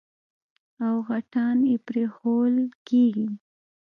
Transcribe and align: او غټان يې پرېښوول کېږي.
او 0.85 0.95
غټان 1.07 1.57
يې 1.69 1.77
پرېښوول 1.87 2.55
کېږي. 2.87 3.27